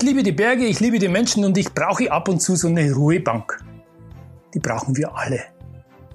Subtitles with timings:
[0.00, 2.68] Ich liebe die Berge, ich liebe die Menschen und ich brauche ab und zu so
[2.68, 3.62] eine Ruhebank.
[4.54, 5.40] Die brauchen wir alle.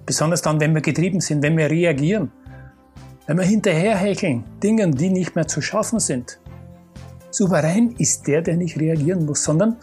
[0.08, 2.32] Besonders dann, wenn wir getrieben sind, wenn wir reagieren,
[3.28, 6.40] wenn wir hinterherhecheln, Dingen, die nicht mehr zu schaffen sind.
[7.30, 9.76] Souverän ist der, der nicht reagieren muss, sondern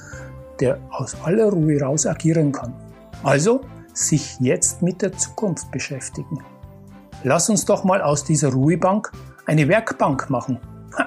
[0.58, 2.74] der aus aller Ruhe raus agieren kann.
[3.22, 3.60] Also
[3.94, 6.42] sich jetzt mit der Zukunft beschäftigen.
[7.22, 9.12] Lass uns doch mal aus dieser Ruhebank
[9.46, 10.58] eine Werkbank machen.
[10.98, 11.06] Ha,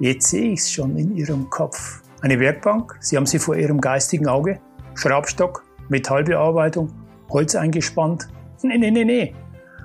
[0.00, 2.02] jetzt sehe ich es schon in Ihrem Kopf.
[2.20, 4.58] Eine Werkbank, Sie haben sie vor Ihrem geistigen Auge,
[4.94, 6.92] Schraubstock, Metallbearbeitung,
[7.28, 8.28] Holz eingespannt.
[8.62, 9.34] Nee, nee, nee, nee.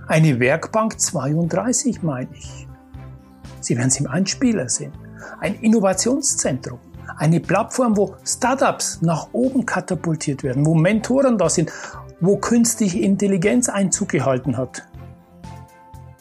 [0.07, 2.67] Eine Werkbank 32 meine ich.
[3.59, 4.91] Sie werden es im Einspieler sehen.
[5.39, 6.79] Ein Innovationszentrum.
[7.17, 11.71] Eine Plattform, wo Startups nach oben katapultiert werden, wo Mentoren da sind,
[12.19, 14.87] wo künstliche Intelligenz Einzug gehalten hat.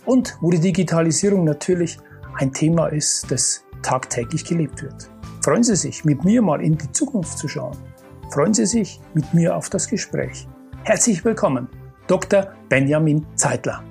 [0.05, 1.99] Und wo die Digitalisierung natürlich
[2.35, 5.12] ein Thema ist, das tagtäglich gelebt wird.
[5.45, 7.77] Freuen Sie sich, mit mir mal in die Zukunft zu schauen.
[8.31, 10.47] Freuen Sie sich mit mir auf das Gespräch.
[10.84, 11.69] Herzlich willkommen,
[12.07, 12.47] Dr.
[12.69, 13.83] Benjamin Zeitler.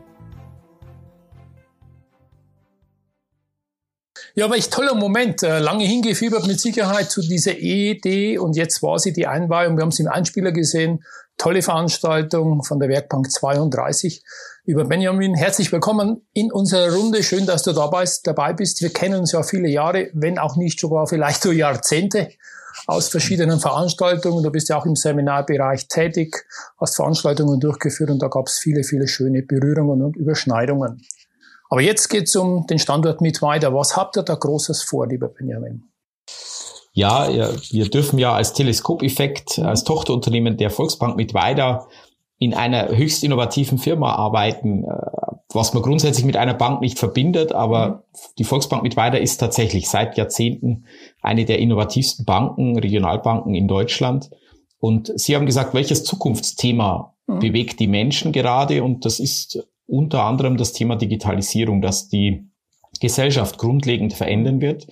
[4.34, 5.44] Ja, echt toller Moment.
[5.44, 9.76] Äh, lange hingefiebert mit Sicherheit zu dieser Idee und jetzt war sie die Einweihung.
[9.76, 11.04] Wir haben es im Einspieler gesehen.
[11.38, 14.24] Tolle Veranstaltung von der Werkbank 32
[14.64, 15.34] über Benjamin.
[15.34, 17.24] Herzlich willkommen in unserer Runde.
[17.24, 18.82] Schön, dass du dabei, dabei bist.
[18.82, 22.30] Wir kennen uns ja viele Jahre, wenn auch nicht sogar vielleicht so Jahrzehnte
[22.86, 24.44] aus verschiedenen Veranstaltungen.
[24.44, 26.46] Du bist ja auch im Seminarbereich tätig,
[26.80, 31.02] hast Veranstaltungen durchgeführt und da gab es viele, viele schöne Berührungen und Überschneidungen.
[31.70, 33.74] Aber jetzt geht es um den Standort mit weiter.
[33.74, 35.86] Was habt ihr da Großes vor, lieber Benjamin?
[36.94, 41.88] Ja, wir dürfen ja als Teleskopeffekt, als Tochterunternehmen der Volksbank mit weiter
[42.42, 44.88] in einer höchst innovativen Firma arbeiten, äh,
[45.54, 48.00] was man grundsätzlich mit einer Bank nicht verbindet, aber mhm.
[48.40, 50.86] die Volksbank mit weiter ist tatsächlich seit Jahrzehnten
[51.22, 54.32] eine der innovativsten Banken, Regionalbanken in Deutschland.
[54.80, 57.40] Und Sie haben gesagt, welches Zukunftsthema mhm.
[57.40, 58.84] bewegt die Menschen gerade?
[58.84, 62.50] Und das ist unter anderem das Thema Digitalisierung, das die
[63.00, 64.88] Gesellschaft grundlegend verändern wird.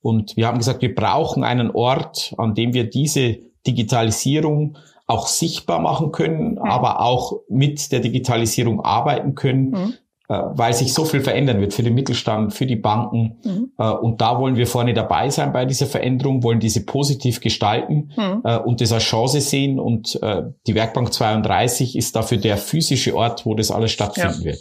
[0.00, 3.38] Und wir haben gesagt, wir brauchen einen Ort, an dem wir diese
[3.68, 6.58] Digitalisierung auch sichtbar machen können, mhm.
[6.58, 9.94] aber auch mit der Digitalisierung arbeiten können, mhm.
[10.28, 13.38] äh, weil sich so viel verändern wird für den Mittelstand, für die Banken.
[13.42, 13.72] Mhm.
[13.78, 18.12] Äh, und da wollen wir vorne dabei sein bei dieser Veränderung, wollen diese positiv gestalten
[18.16, 18.42] mhm.
[18.44, 19.80] äh, und das als Chance sehen.
[19.80, 24.44] Und äh, die Werkbank 32 ist dafür der physische Ort, wo das alles stattfinden ja.
[24.44, 24.60] wird.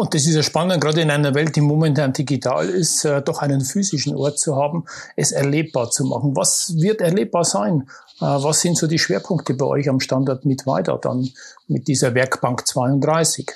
[0.00, 3.42] Und das ist ja spannend, gerade in einer Welt, die momentan digital ist, äh, doch
[3.42, 6.34] einen physischen Ort zu haben, es erlebbar zu machen.
[6.34, 7.86] Was wird erlebbar sein?
[8.18, 11.28] Äh, was sind so die Schwerpunkte bei euch am Standort mit weiter dann
[11.68, 13.50] mit dieser Werkbank 32?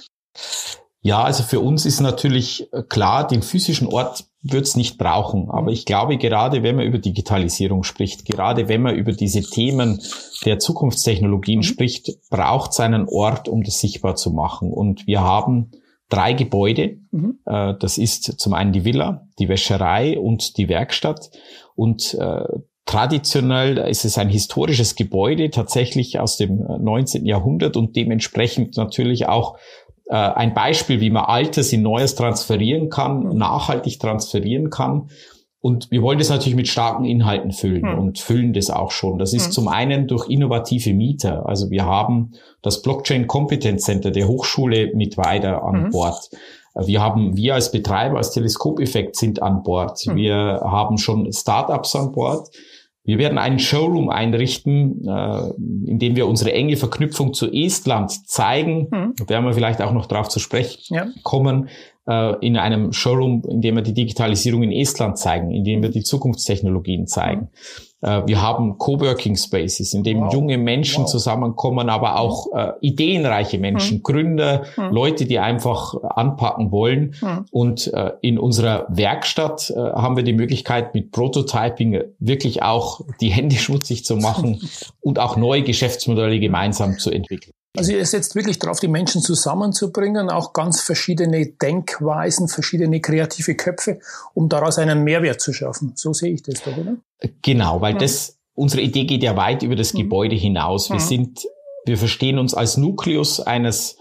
[1.00, 5.49] Ja, also für uns ist natürlich äh, klar, den physischen Ort wird es nicht brauchen.
[5.49, 9.99] Aber ich glaube, gerade wenn man über Digitalisierung spricht, gerade wenn man über diese Themen
[10.44, 11.62] der Zukunftstechnologien mhm.
[11.62, 14.71] spricht, braucht es einen Ort, um das sichtbar zu machen.
[14.71, 15.71] Und wir haben
[16.09, 16.98] drei Gebäude.
[17.10, 17.38] Mhm.
[17.47, 21.31] Äh, das ist zum einen die Villa, die Wäscherei und die Werkstatt.
[21.75, 22.44] Und äh,
[22.87, 27.25] traditionell ist es ein historisches Gebäude, tatsächlich aus dem 19.
[27.25, 29.56] Äh, Jahrhundert und dementsprechend natürlich auch
[30.06, 33.38] äh, ein Beispiel, wie man Altes in Neues transferieren kann, mhm.
[33.38, 35.09] nachhaltig transferieren kann.
[35.64, 37.98] Und wir wollen das natürlich mit starken Inhalten füllen hm.
[37.98, 39.19] und füllen das auch schon.
[39.19, 39.52] Das ist hm.
[39.52, 41.48] zum einen durch innovative Mieter.
[41.48, 45.91] Also wir haben das Blockchain Competence Center der Hochschule mit weiter an hm.
[45.91, 46.28] Bord.
[46.75, 50.00] Wir haben, wir als Betreiber, als Teleskopeffekt sind an Bord.
[50.00, 50.16] Hm.
[50.16, 52.50] Wir haben schon Startups an Bord.
[53.04, 55.50] Wir werden einen Showroom einrichten, äh,
[55.86, 58.88] in dem wir unsere enge Verknüpfung zu Estland zeigen.
[58.90, 59.14] Mhm.
[59.18, 61.06] Da werden wir vielleicht auch noch drauf zu sprechen ja.
[61.22, 61.68] kommen
[62.08, 65.90] äh, in einem Showroom, in dem wir die Digitalisierung in Estland zeigen, in dem wir
[65.90, 67.50] die Zukunftstechnologien zeigen.
[67.94, 70.32] Äh, wir haben Coworking Spaces, in dem wow.
[70.32, 71.10] junge Menschen wow.
[71.10, 74.02] zusammenkommen, aber auch äh, ideenreiche Menschen, hm.
[74.02, 74.92] Gründer, hm.
[74.92, 77.14] Leute, die einfach anpacken wollen.
[77.20, 77.46] Hm.
[77.50, 83.30] Und äh, in unserer Werkstatt äh, haben wir die Möglichkeit, mit Prototyping wirklich auch die
[83.30, 84.60] Hände schmutzig zu machen
[85.00, 87.52] und auch neue Geschäftsmodelle gemeinsam zu entwickeln.
[87.76, 93.99] Also ihr setzt wirklich darauf, die Menschen zusammenzubringen, auch ganz verschiedene Denkweisen, verschiedene kreative Köpfe,
[94.32, 95.93] um daraus einen Mehrwert zu schaffen.
[95.97, 96.97] So sehe ich das doch, oder?
[97.43, 97.99] Genau, weil ja.
[97.99, 99.99] das, unsere Idee geht ja weit über das mhm.
[99.99, 100.88] Gebäude hinaus.
[100.88, 101.00] Wir mhm.
[101.00, 101.47] sind,
[101.85, 103.97] wir verstehen uns als Nukleus eines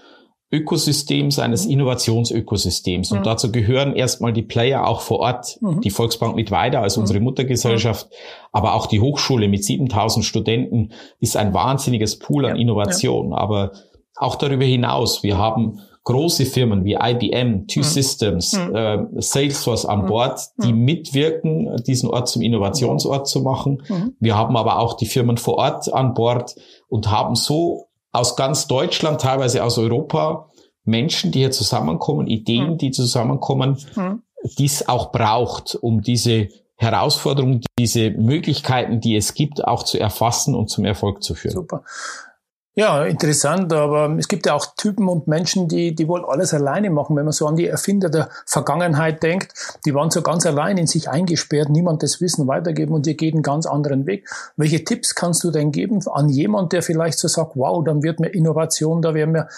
[0.53, 1.71] Ökosystems, eines mhm.
[1.71, 3.11] Innovationsökosystems.
[3.11, 3.23] Und mhm.
[3.23, 5.81] dazu gehören erstmal die Player auch vor Ort, mhm.
[5.81, 7.25] die Volksbank mit weiter als unsere mhm.
[7.25, 8.07] Muttergesellschaft,
[8.51, 12.61] aber auch die Hochschule mit 7000 Studenten ist ein wahnsinniges Pool an ja.
[12.61, 13.31] Innovation.
[13.31, 13.37] Ja.
[13.37, 13.71] Aber
[14.15, 17.83] auch darüber hinaus, wir haben große Firmen wie IBM, Two mhm.
[17.83, 18.75] Systems, mhm.
[18.75, 23.81] äh, Salesforce an Bord, die mitwirken, diesen Ort zum Innovationsort zu machen.
[24.19, 26.55] Wir haben aber auch die Firmen vor Ort an Bord
[26.89, 30.49] und haben so aus ganz Deutschland, teilweise aus Europa,
[30.85, 32.77] Menschen, die hier zusammenkommen, Ideen, hm.
[32.77, 34.21] die zusammenkommen, hm.
[34.57, 40.55] die es auch braucht, um diese Herausforderungen, diese Möglichkeiten, die es gibt, auch zu erfassen
[40.55, 41.53] und zum Erfolg zu führen.
[41.53, 41.83] Super.
[42.75, 46.89] Ja, interessant, aber es gibt ja auch Typen und Menschen, die, die wollen alles alleine
[46.89, 47.15] machen.
[47.15, 49.53] Wenn man so an die Erfinder der Vergangenheit denkt,
[49.85, 53.35] die waren so ganz allein in sich eingesperrt, niemand das Wissen weitergeben und ihr geht
[53.35, 54.27] einen ganz anderen Weg.
[54.57, 58.19] Welche Tipps kannst du denn geben an jemand, der vielleicht so sagt, wow, dann wird
[58.19, 59.49] mir Innovation, da werden mir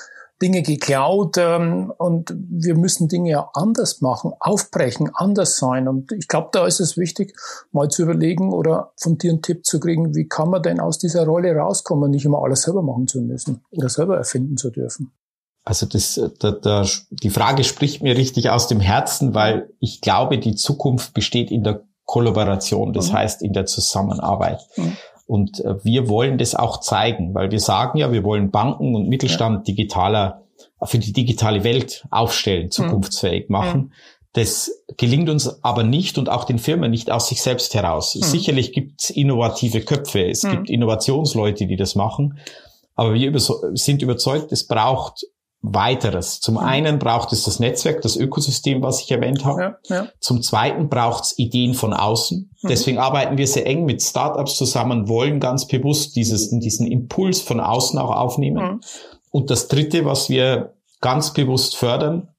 [0.41, 5.87] Dinge geklaut ähm, und wir müssen Dinge ja anders machen, aufbrechen, anders sein.
[5.87, 7.33] Und ich glaube, da ist es wichtig,
[7.71, 10.99] mal zu überlegen oder von dir einen Tipp zu kriegen, wie kann man denn aus
[10.99, 15.13] dieser Rolle rauskommen, nicht immer alles selber machen zu müssen oder selber erfinden zu dürfen.
[15.63, 20.37] Also das, da, da, die Frage spricht mir richtig aus dem Herzen, weil ich glaube,
[20.37, 23.13] die Zukunft besteht in der Kollaboration, das mhm.
[23.13, 24.61] heißt in der Zusammenarbeit.
[24.75, 24.97] Mhm.
[25.25, 29.07] Und äh, wir wollen das auch zeigen, weil wir sagen ja, wir wollen Banken und
[29.09, 30.43] Mittelstand digitaler
[30.83, 33.93] für die digitale Welt aufstellen, zukunftsfähig machen.
[34.33, 38.15] Das gelingt uns aber nicht und auch den Firmen nicht aus sich selbst heraus.
[38.15, 38.21] Mhm.
[38.21, 40.51] Sicherlich gibt es innovative Köpfe, es mhm.
[40.51, 42.37] gibt Innovationsleute, die das machen,
[42.95, 43.33] aber wir
[43.73, 45.25] sind überzeugt, es braucht
[45.73, 46.39] weiteres.
[46.39, 46.61] Zum mhm.
[46.61, 49.77] einen braucht es das Netzwerk, das Ökosystem, was ich erwähnt habe.
[49.87, 50.07] Ja, ja.
[50.19, 52.51] Zum zweiten braucht es Ideen von außen.
[52.61, 52.67] Mhm.
[52.67, 57.59] Deswegen arbeiten wir sehr eng mit Startups zusammen, wollen ganz bewusst dieses, diesen Impuls von
[57.59, 58.63] außen auch aufnehmen.
[58.63, 58.81] Mhm.
[59.31, 62.29] Und das dritte, was wir ganz bewusst fördern,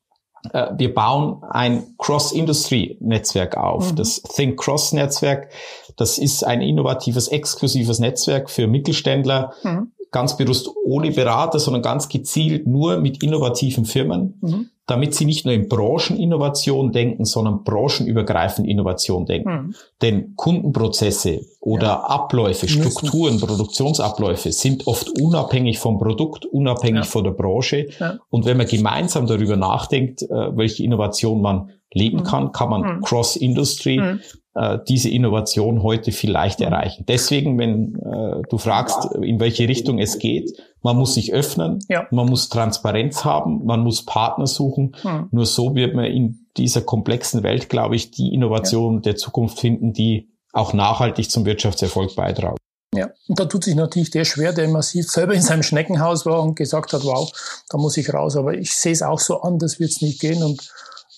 [0.53, 3.93] äh, wir bauen ein Cross-Industry-Netzwerk auf.
[3.93, 3.97] Mhm.
[3.97, 5.51] Das Think Cross-Netzwerk,
[5.97, 12.09] das ist ein innovatives, exklusives Netzwerk für Mittelständler, mhm ganz bewusst ohne Berater, sondern ganz
[12.09, 14.71] gezielt nur mit innovativen Firmen, mhm.
[14.87, 19.51] damit sie nicht nur in Brancheninnovation denken, sondern branchenübergreifend Innovation denken.
[19.51, 19.75] Mhm.
[20.03, 22.01] Denn Kundenprozesse oder ja.
[22.05, 27.11] Abläufe, Strukturen, Produktionsabläufe sind oft unabhängig vom Produkt, unabhängig ja.
[27.11, 27.89] von der Branche.
[27.99, 28.19] Ja.
[28.31, 32.25] Und wenn man gemeinsam darüber nachdenkt, äh, welche Innovation man leben mhm.
[32.25, 33.01] kann, kann man mhm.
[33.03, 34.21] Cross-Industry mhm
[34.57, 36.67] äh, diese Innovation heute vielleicht mhm.
[36.67, 37.05] erreichen.
[37.07, 40.51] Deswegen, wenn äh, du fragst, in welche Richtung es geht,
[40.83, 42.07] man muss sich öffnen, ja.
[42.11, 44.95] man muss Transparenz haben, man muss Partner suchen.
[45.03, 45.29] Hm.
[45.33, 49.01] Nur so wird man in dieser komplexen Welt, glaube ich, die Innovation ja.
[49.01, 52.57] der Zukunft finden, die auch nachhaltig zum Wirtschaftserfolg beitragen.
[52.95, 56.41] Ja, und da tut sich natürlich der schwer, der massiv selber in seinem Schneckenhaus war
[56.43, 57.31] und gesagt hat, wow,
[57.69, 58.37] da muss ich raus.
[58.37, 60.43] Aber ich sehe es auch so an, das wird es nicht gehen.
[60.43, 60.73] Und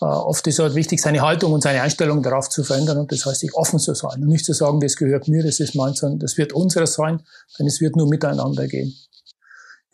[0.06, 2.98] oft ist halt wichtig, seine Haltung und seine Einstellung darauf zu verändern.
[2.98, 5.60] Und das heißt, sich offen zu sein und nicht zu sagen, das gehört mir, das
[5.60, 7.22] ist meins, sondern das wird unseres sein,
[7.58, 8.94] denn es wird nur miteinander gehen.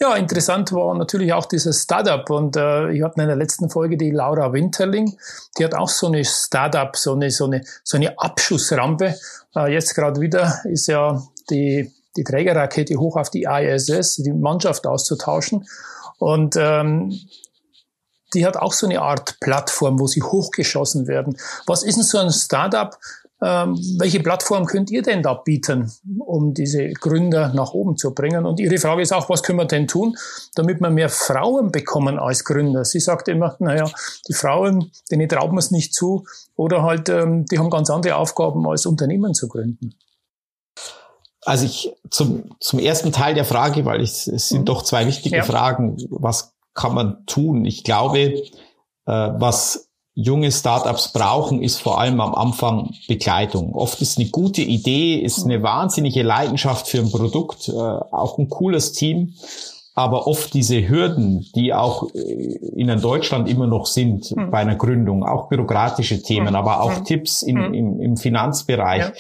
[0.01, 3.97] Ja, interessant war natürlich auch dieses Startup und äh, ich hatte in der letzten Folge
[3.97, 5.17] die Laura Winterling,
[5.57, 9.15] die hat auch so eine Startup, so eine so eine so eine Abschussrampe.
[9.55, 14.87] Äh, jetzt gerade wieder ist ja die die Trägerrakete hoch auf die ISS, die Mannschaft
[14.87, 15.67] auszutauschen
[16.19, 17.17] und ähm,
[18.35, 21.37] die hat auch so eine Art Plattform, wo sie hochgeschossen werden.
[21.67, 22.97] Was ist denn so ein Startup?
[23.43, 28.47] Ähm, welche Plattform könnt ihr denn da bieten, um diese Gründer nach oben zu bringen?
[28.47, 30.17] Und Ihre Frage ist auch, was können wir denn tun,
[30.55, 32.85] damit wir mehr Frauen bekommen als Gründer?
[32.85, 33.91] Sie sagt immer, naja,
[34.29, 36.25] die Frauen, denen traut man es nicht zu
[36.57, 39.95] oder halt, ähm, die haben ganz andere Aufgaben als Unternehmen zu gründen.
[41.45, 44.67] Also ich zum, zum ersten Teil der Frage, weil ich, es sind mhm.
[44.67, 45.43] doch zwei wichtige ja.
[45.43, 45.99] Fragen.
[46.09, 47.65] Was kann man tun?
[47.65, 48.43] Ich glaube, äh,
[49.07, 53.75] was junge Startups brauchen, ist vor allem am Anfang Begleitung.
[53.75, 58.49] Oft ist eine gute Idee, ist eine wahnsinnige Leidenschaft für ein Produkt, äh, auch ein
[58.49, 59.35] cooles Team.
[59.97, 62.19] Aber oft diese Hürden, die auch äh,
[62.75, 64.51] in Deutschland immer noch sind hm.
[64.51, 66.57] bei einer Gründung, auch bürokratische Themen, hm.
[66.57, 67.05] aber auch hm.
[67.05, 67.75] Tipps in, hm.
[67.75, 69.13] im, im Finanzbereich, ja.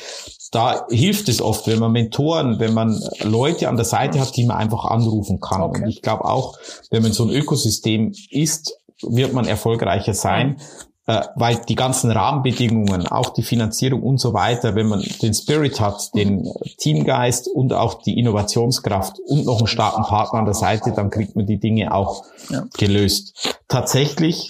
[0.55, 4.45] Da hilft es oft, wenn man Mentoren, wenn man Leute an der Seite hat, die
[4.45, 5.63] man einfach anrufen kann.
[5.63, 5.83] Okay.
[5.83, 6.57] Und ich glaube auch,
[6.91, 10.57] wenn man so ein Ökosystem ist, wird man erfolgreicher sein.
[11.07, 15.79] äh, weil die ganzen Rahmenbedingungen, auch die Finanzierung und so weiter, wenn man den Spirit
[15.79, 20.93] hat, den Teamgeist und auch die Innovationskraft und noch einen starken Partner an der Seite,
[20.93, 22.65] dann kriegt man die Dinge auch ja.
[22.79, 23.59] gelöst.
[23.69, 24.49] Tatsächlich,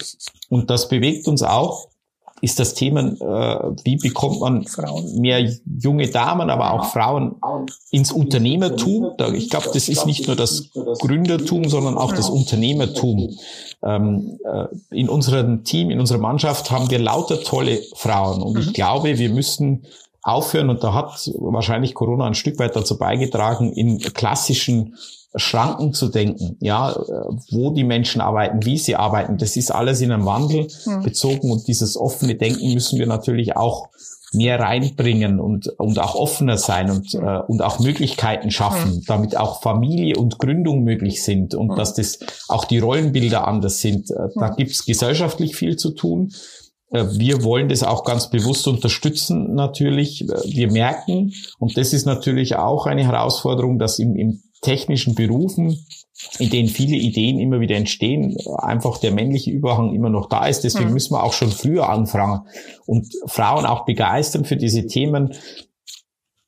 [0.49, 1.89] und das bewegt uns auch,
[2.45, 4.65] ist das Thema, äh, wie bekommt man
[5.15, 7.37] mehr junge Damen, aber auch Frauen
[7.89, 9.13] ins Unternehmertum.
[9.33, 13.35] Ich glaube, das ist nicht nur das Gründertum, sondern auch das Unternehmertum.
[13.83, 18.67] Ähm, äh, in unserem Team, in unserer Mannschaft haben wir lauter tolle Frauen und ich
[18.67, 18.73] mhm.
[18.73, 19.85] glaube, wir müssen
[20.25, 24.95] aufhören und da hat wahrscheinlich Corona ein Stück weit dazu beigetragen, in klassischen
[25.35, 26.95] Schranken zu denken, ja,
[27.51, 31.03] wo die Menschen arbeiten, wie sie arbeiten, das ist alles in einem Wandel mhm.
[31.03, 33.89] bezogen und dieses offene Denken müssen wir natürlich auch
[34.33, 39.03] mehr reinbringen und, und auch offener sein und, äh, und auch Möglichkeiten schaffen, mhm.
[39.05, 41.75] damit auch Familie und Gründung möglich sind und mhm.
[41.75, 44.09] dass das auch die Rollenbilder anders sind.
[44.09, 44.55] Äh, da mhm.
[44.55, 46.31] gibt's gesellschaftlich viel zu tun.
[46.95, 50.25] Äh, wir wollen das auch ganz bewusst unterstützen natürlich.
[50.45, 55.85] Wir merken, und das ist natürlich auch eine Herausforderung, dass im, im technischen Berufen,
[56.39, 60.63] in denen viele Ideen immer wieder entstehen, einfach der männliche Überhang immer noch da ist.
[60.63, 60.93] Deswegen mhm.
[60.93, 62.41] müssen wir auch schon früher anfangen
[62.85, 65.35] und Frauen auch begeistern für diese Themen.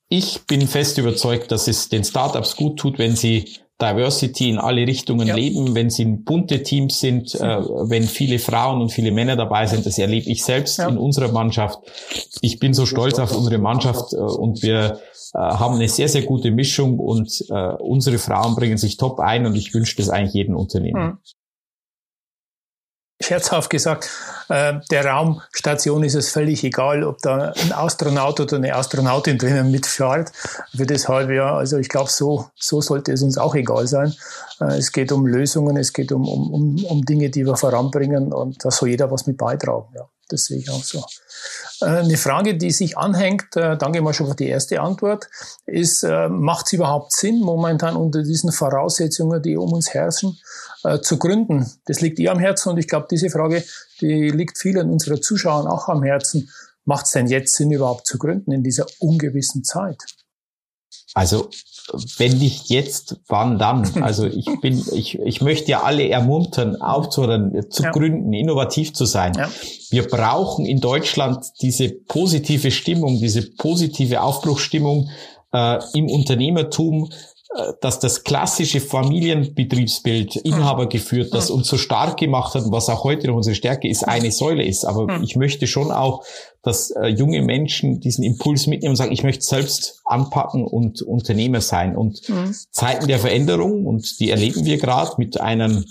[0.10, 4.88] Ich bin fest überzeugt, dass es den Startups gut tut, wenn sie Diversity in alle
[4.88, 5.36] Richtungen ja.
[5.36, 9.86] leben, wenn sie bunte Teams sind, äh, wenn viele Frauen und viele Männer dabei sind.
[9.86, 10.88] Das erlebe ich selbst ja.
[10.88, 11.80] in unserer Mannschaft.
[12.42, 15.00] Ich bin so stolz auf unsere Mannschaft äh, und wir
[15.34, 19.46] äh, haben eine sehr, sehr gute Mischung und äh, unsere Frauen bringen sich top ein
[19.46, 21.02] und ich wünsche das eigentlich jedem Unternehmen.
[21.02, 21.18] Hm.
[23.20, 24.10] Scherzhaft gesagt,
[24.50, 29.72] äh, der Raumstation ist es völlig egal, ob da ein Astronaut oder eine Astronautin drinnen
[29.72, 30.32] mitfährt
[30.76, 31.58] für das halbe Jahr.
[31.58, 34.14] Also ich glaube, so, so sollte es uns auch egal sein.
[34.62, 38.64] Äh, es geht um Lösungen, es geht um, um, um Dinge, die wir voranbringen und
[38.64, 39.88] da soll jeder was mit beitragen.
[39.96, 41.04] Ja, das sehe ich auch so.
[41.82, 45.30] Äh, eine Frage, die sich anhängt, äh, danke mal schon für die erste Antwort,
[45.66, 50.38] ist, äh, macht es überhaupt Sinn, momentan unter diesen Voraussetzungen, die um uns herrschen,
[51.02, 51.66] zu gründen?
[51.86, 53.64] Das liegt ihr am Herzen und ich glaube, diese Frage,
[54.02, 56.50] die liegt vielen unserer Zuschauern auch am Herzen.
[56.86, 60.04] Macht es denn jetzt Sinn, überhaupt zu gründen in dieser ungewissen Zeit?
[61.14, 61.50] Also
[62.18, 63.90] wenn nicht jetzt, wann dann?
[64.04, 67.92] Also ich bin, ich, ich möchte ja alle ermuntern, aufzuhören, zu ja.
[67.92, 69.34] gründen, innovativ zu sein.
[69.36, 69.50] Ja.
[69.90, 75.10] Wir brauchen in Deutschland diese positive Stimmung, diese positive Aufbruchsstimmung
[75.54, 77.16] äh, im Unternehmertum, äh,
[77.82, 83.28] dass das klassische Familienbetriebsbild, Inhaber geführt, das uns so stark gemacht hat, was auch heute
[83.28, 84.86] noch unsere Stärke ist, eine Säule ist.
[84.86, 86.24] Aber ich möchte schon auch,
[86.62, 91.62] dass äh, junge Menschen diesen Impuls mitnehmen und sagen, ich möchte selbst anpacken und Unternehmer
[91.62, 91.96] sein.
[91.96, 92.22] Und
[92.72, 95.86] Zeiten der Veränderung, und die erleben wir gerade mit einem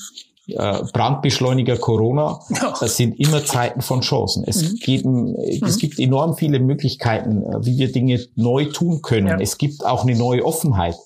[0.49, 2.41] äh, Brandbeschleuniger Corona,
[2.81, 4.45] das sind immer Zeiten von Chancen.
[4.47, 4.77] Es, mhm.
[4.77, 5.79] geben, es mhm.
[5.79, 9.27] gibt enorm viele Möglichkeiten, äh, wie wir Dinge neu tun können.
[9.27, 9.39] Ja.
[9.41, 10.97] Es gibt auch eine neue Offenheit.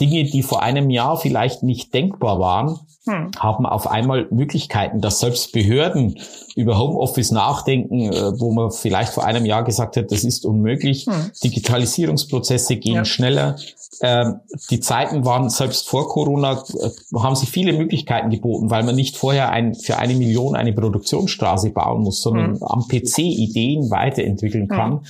[0.00, 3.32] Dinge, die vor einem Jahr vielleicht nicht denkbar waren, hm.
[3.36, 6.20] haben auf einmal Möglichkeiten, dass selbst Behörden
[6.54, 11.06] über Homeoffice nachdenken, äh, wo man vielleicht vor einem Jahr gesagt hat, das ist unmöglich.
[11.06, 11.30] Hm.
[11.42, 13.04] Digitalisierungsprozesse gehen ja.
[13.04, 13.56] schneller.
[14.00, 14.40] Ähm,
[14.70, 19.16] die Zeiten waren selbst vor Corona, äh, haben sich viele Möglichkeiten geboten, weil man nicht
[19.16, 22.62] vorher ein, für eine Million eine Produktionsstraße bauen muss, sondern hm.
[22.62, 24.76] am PC Ideen weiterentwickeln hm.
[24.76, 25.00] kann.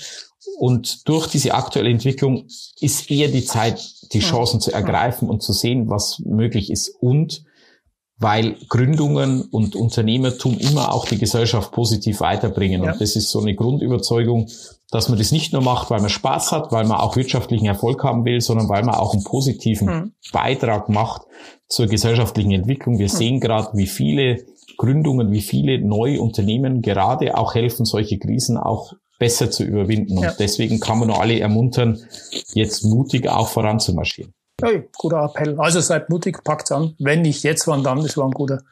[0.59, 2.47] Und durch diese aktuelle Entwicklung
[2.81, 3.81] ist eher die Zeit,
[4.13, 4.27] die hm.
[4.27, 6.89] Chancen zu ergreifen und zu sehen, was möglich ist.
[7.01, 7.45] Und
[8.23, 12.85] weil Gründungen und Unternehmertum immer auch die Gesellschaft positiv weiterbringen.
[12.85, 12.93] Ja.
[12.93, 14.49] Und das ist so eine Grundüberzeugung,
[14.91, 18.05] dass man das nicht nur macht, weil man Spaß hat, weil man auch wirtschaftlichen Erfolg
[18.05, 20.13] haben will, sondern weil man auch einen positiven mhm.
[20.33, 21.23] Beitrag macht
[21.69, 22.99] zur gesellschaftlichen Entwicklung.
[22.99, 23.17] Wir mhm.
[23.17, 24.45] sehen gerade, wie viele
[24.77, 30.19] Gründungen, wie viele neue Unternehmen gerade auch helfen, solche Krisen auch besser zu überwinden.
[30.19, 30.35] Und ja.
[30.39, 31.99] deswegen kann man nur alle ermuntern,
[32.55, 34.35] jetzt mutig auch voranzumarschieren.
[34.63, 35.59] Hey, guter Appell.
[35.59, 36.95] Also seid mutig, packt's an.
[37.01, 38.01] Wenn nicht jetzt, wann dann?
[38.01, 38.63] Das war ein guter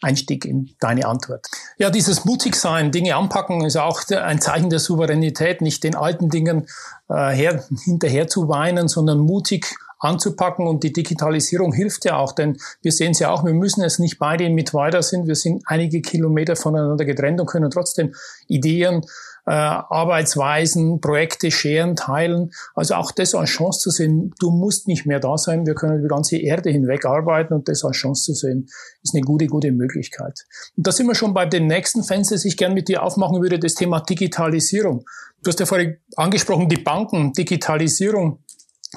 [0.00, 1.46] Einstieg in deine Antwort.
[1.76, 6.68] Ja, dieses Mutigsein, Dinge anpacken, ist auch ein Zeichen der Souveränität, nicht den alten Dingen
[7.08, 12.58] äh, her, hinterher zu weinen, sondern mutig anzupacken und die Digitalisierung hilft ja auch, denn
[12.82, 15.62] wir sehen es ja auch, wir müssen es nicht beide mit weiter sind, wir sind
[15.66, 18.14] einige Kilometer voneinander getrennt und können trotzdem
[18.46, 19.06] Ideen
[19.46, 22.50] äh, Arbeitsweisen, Projekte scheren, teilen.
[22.74, 26.02] Also auch das als Chance zu sehen, du musst nicht mehr da sein, wir können
[26.02, 28.68] die ganze Erde hinweg arbeiten und das als Chance zu sehen,
[29.02, 30.46] ist eine gute, gute Möglichkeit.
[30.76, 33.42] Und da sind wir schon bei den nächsten Fenster, das ich gern mit dir aufmachen
[33.42, 35.04] würde, das Thema Digitalisierung.
[35.42, 38.43] Du hast ja vorhin angesprochen, die Banken, Digitalisierung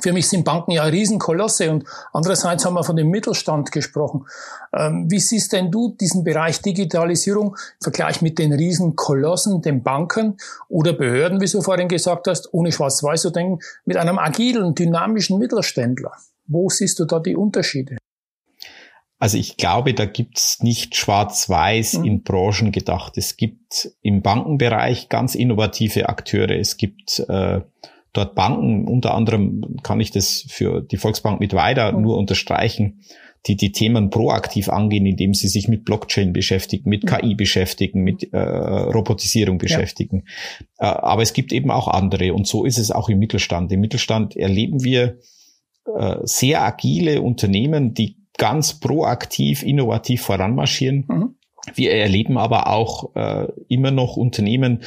[0.02, 4.26] Für mich sind Banken ja Riesenkolosse und andererseits haben wir von dem Mittelstand gesprochen.
[4.74, 10.38] Ähm, wie siehst denn du diesen Bereich Digitalisierung im Vergleich mit den Riesenkolossen, den Banken
[10.70, 15.40] oder Behörden, wie du vorhin gesagt hast, ohne schwarz-weiß zu denken, mit einem agilen, dynamischen
[15.40, 16.12] Mittelständler?
[16.46, 17.98] Wo siehst du da die Unterschiede?
[19.20, 22.04] Also ich glaube, da gibt's nicht schwarz-weiß mhm.
[22.06, 23.18] in Branchen gedacht.
[23.18, 26.52] Es gibt im Bankenbereich ganz innovative Akteure.
[26.52, 27.62] Es gibt äh,
[28.18, 32.02] dort Banken, unter anderem kann ich das für die Volksbank mit weiter mhm.
[32.02, 33.02] nur unterstreichen,
[33.46, 37.08] die die Themen proaktiv angehen, indem sie sich mit Blockchain beschäftigen, mit mhm.
[37.08, 40.24] KI beschäftigen, mit äh, Robotisierung beschäftigen.
[40.80, 40.92] Ja.
[40.92, 43.72] Äh, aber es gibt eben auch andere und so ist es auch im Mittelstand.
[43.72, 45.20] Im Mittelstand erleben wir
[45.96, 51.06] äh, sehr agile Unternehmen, die ganz proaktiv, innovativ voranmarschieren.
[51.08, 51.36] Mhm.
[51.76, 54.84] Wir erleben aber auch äh, immer noch Unternehmen,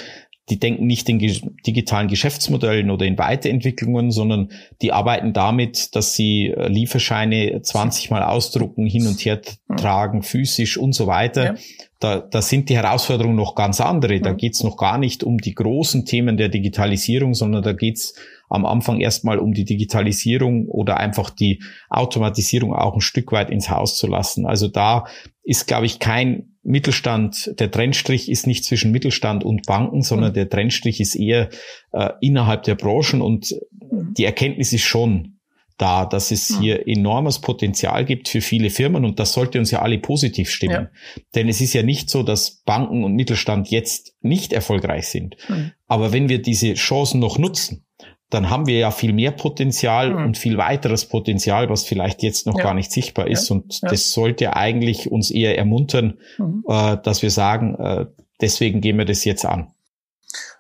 [0.51, 4.51] die denken nicht in digitalen Geschäftsmodellen oder in Weiterentwicklungen, sondern
[4.83, 9.41] die arbeiten damit, dass sie äh, Lieferscheine 20 Mal ausdrucken, hin und her
[9.77, 11.45] tragen, physisch und so weiter.
[11.45, 11.55] Ja.
[12.01, 14.21] Da, da sind die Herausforderungen noch ganz andere.
[14.21, 18.15] Da geht's noch gar nicht um die großen Themen der Digitalisierung, sondern da geht's
[18.49, 23.71] am Anfang erstmal um die Digitalisierung oder einfach die Automatisierung auch ein Stück weit ins
[23.71, 24.45] Haus zu lassen.
[24.45, 25.07] Also da
[25.45, 30.35] ist, glaube ich, kein Mittelstand, der Trennstrich ist nicht zwischen Mittelstand und Banken, sondern mhm.
[30.35, 31.49] der Trennstrich ist eher
[31.93, 34.15] äh, innerhalb der Branchen und mhm.
[34.15, 35.41] die Erkenntnis ist schon
[35.79, 36.61] da, dass es mhm.
[36.61, 40.89] hier enormes Potenzial gibt für viele Firmen und das sollte uns ja alle positiv stimmen.
[40.93, 41.23] Ja.
[41.35, 45.37] Denn es ist ja nicht so, dass Banken und Mittelstand jetzt nicht erfolgreich sind.
[45.49, 45.73] Mhm.
[45.87, 47.87] Aber wenn wir diese Chancen noch nutzen,
[48.31, 50.25] dann haben wir ja viel mehr Potenzial mhm.
[50.25, 52.65] und viel weiteres Potenzial, was vielleicht jetzt noch ja.
[52.65, 53.49] gar nicht sichtbar ist.
[53.49, 53.57] Ja.
[53.57, 53.89] Und ja.
[53.89, 56.65] das sollte eigentlich uns eher ermuntern, mhm.
[56.69, 58.07] äh, dass wir sagen, äh,
[58.41, 59.73] deswegen gehen wir das jetzt an.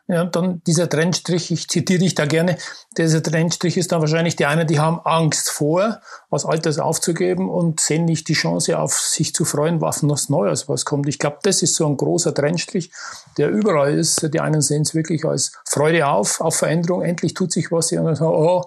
[0.08, 2.56] Ja, dann dieser Trendstrich, ich zitiere dich da gerne,
[2.98, 6.00] dieser Trendstrich ist dann wahrscheinlich die einen, die haben Angst vor,
[6.30, 10.68] was Altes aufzugeben und sehen nicht die Chance auf sich zu freuen, was noch Neues
[10.68, 11.08] was kommt.
[11.08, 12.90] Ich glaube, das ist so ein großer Trendstrich,
[13.38, 14.34] der überall ist.
[14.34, 17.98] Die einen sehen es wirklich als Freude auf, auf Veränderung, endlich tut sich was, die
[17.98, 18.64] anderen sagen, oh,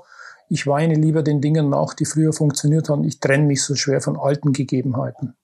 [0.50, 3.04] ich weine lieber den Dingen nach, die früher funktioniert haben.
[3.04, 5.36] Ich trenne mich so schwer von alten Gegebenheiten.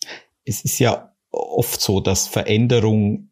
[0.45, 3.28] Es ist ja oft so, dass Veränderung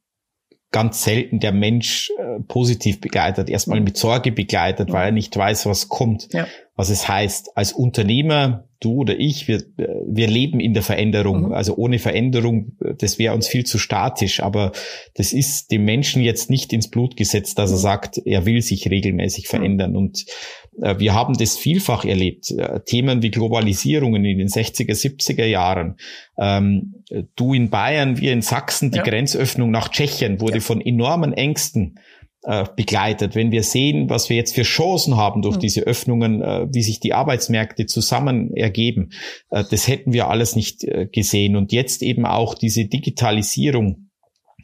[0.72, 5.66] ganz selten der Mensch äh, positiv begleitet, erstmal mit Sorge begleitet, weil er nicht weiß,
[5.66, 6.48] was kommt, ja.
[6.76, 7.56] was es heißt.
[7.56, 11.48] Als Unternehmer, du oder ich, wir, wir leben in der Veränderung.
[11.48, 11.52] Mhm.
[11.54, 14.41] Also ohne Veränderung, das wäre uns viel zu statisch.
[14.41, 14.72] Aber
[15.15, 17.82] das ist dem Menschen jetzt nicht ins Blut gesetzt, dass er mhm.
[17.82, 19.50] sagt, er will sich regelmäßig mhm.
[19.50, 19.96] verändern.
[19.96, 22.52] Und äh, wir haben das vielfach erlebt.
[22.52, 25.98] Äh, Themen wie Globalisierungen in den 60er, 70er Jahren.
[26.38, 27.04] Ähm,
[27.36, 29.04] du in Bayern, wir in Sachsen, die ja.
[29.04, 30.60] Grenzöffnung nach Tschechien wurde ja.
[30.60, 32.00] von enormen Ängsten
[32.44, 33.34] äh, begleitet.
[33.34, 35.62] Wenn wir sehen, was wir jetzt für Chancen haben durch mhm.
[35.62, 36.42] diese Öffnungen,
[36.74, 39.10] wie sich die Arbeitsmärkte zusammen ergeben,
[39.50, 41.56] das hätten wir alles nicht gesehen.
[41.56, 44.07] Und jetzt eben auch diese Digitalisierung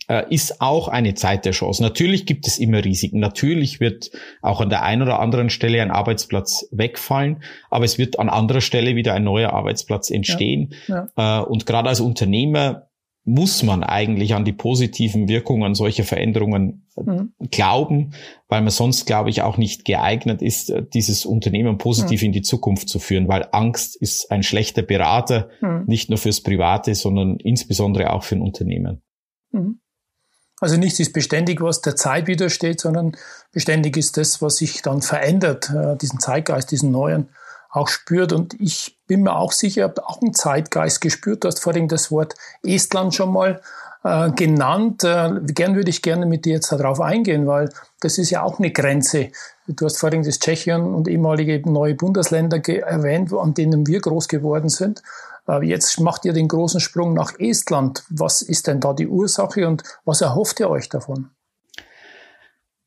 [0.08, 1.82] äh, ist auch eine Zeit der Chance.
[1.82, 3.20] Natürlich gibt es immer Risiken.
[3.20, 4.12] Natürlich wird
[4.42, 8.62] auch an der einen oder anderen Stelle ein Arbeitsplatz wegfallen, aber es wird an anderer
[8.62, 10.74] Stelle wieder ein neuer Arbeitsplatz entstehen.
[10.88, 11.42] Ja, ja.
[11.42, 12.88] Äh, und gerade als Unternehmer
[13.26, 17.34] muss man eigentlich an die positiven Wirkungen solcher Veränderungen mhm.
[17.52, 18.14] glauben,
[18.50, 22.28] weil man sonst, glaube ich, auch nicht geeignet ist, äh, dieses Unternehmen positiv mhm.
[22.28, 25.86] in die Zukunft zu führen, weil Angst ist ein schlechter Berater, mhm.
[25.88, 29.02] nicht nur fürs Private, sondern insbesondere auch für ein Unternehmen.
[29.52, 29.80] Mhm.
[30.64, 33.18] Also nichts ist beständig, was der Zeit widersteht, sondern
[33.52, 37.28] beständig ist das, was sich dann verändert, äh, diesen Zeitgeist, diesen neuen
[37.70, 38.32] auch spürt.
[38.32, 41.44] Und ich bin mir auch sicher, ihr habt auch einen Zeitgeist gespürt.
[41.44, 43.62] Du hast vorhin das Wort Estland schon mal
[44.04, 45.04] äh, genannt.
[45.04, 47.70] Äh, gern würde ich gerne mit dir jetzt darauf eingehen, weil
[48.02, 49.30] das ist ja auch eine Grenze.
[49.68, 54.70] Du hast vorhin das Tschechien und ehemalige neue Bundesländer erwähnt, an denen wir groß geworden
[54.70, 55.02] sind.
[55.48, 58.04] Äh, jetzt macht ihr den großen Sprung nach Estland.
[58.10, 61.30] Was ist denn da die Ursache und was erhofft ihr euch davon?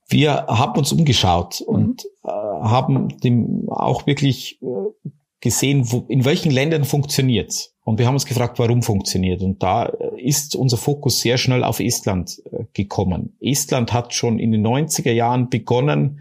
[0.08, 1.74] Wir haben uns umgeschaut mhm.
[1.74, 5.08] und äh, haben dem auch wirklich äh,
[5.40, 7.70] gesehen, wo, in welchen Ländern funktioniert.
[7.84, 9.42] Und wir haben uns gefragt, warum funktioniert.
[9.42, 13.36] Und da äh, ist unser Fokus sehr schnell auf Estland äh, gekommen.
[13.40, 16.20] Estland hat schon in den 90er Jahren begonnen,